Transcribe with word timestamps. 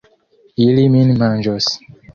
Ili 0.65 0.87
min 0.97 1.15
manĝos. 1.23 1.71